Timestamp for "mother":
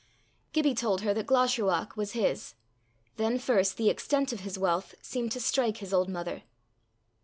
6.09-6.41